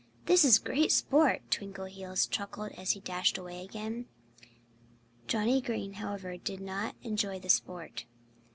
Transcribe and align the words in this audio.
"This 0.25 0.43
is 0.43 0.57
great 0.57 0.91
sport!" 0.91 1.43
Twinkleheels 1.51 2.27
chuckled 2.27 2.71
as 2.71 2.93
he 2.93 2.99
dashed 3.01 3.37
away 3.37 3.63
again. 3.63 4.07
Johnnie 5.27 5.61
Green, 5.61 5.93
however, 5.93 6.37
did 6.37 6.59
not 6.59 6.95
enjoy 7.03 7.37
the 7.37 7.49
sport. 7.49 8.05